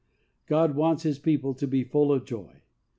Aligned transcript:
God 0.47 0.75
wants 0.75 1.03
His 1.03 1.19
people 1.19 1.53
to 1.53 1.67
be 1.67 1.83
full 1.83 2.11
of 2.11 2.25
joy. 2.25 2.63